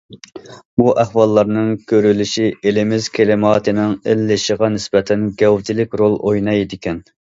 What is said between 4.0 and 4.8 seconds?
ئىللىشىغا